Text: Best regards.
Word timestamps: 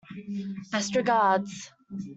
Best 0.71 0.95
regards. 0.95 1.71